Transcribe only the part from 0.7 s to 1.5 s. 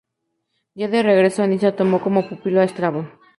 Ya de regreso a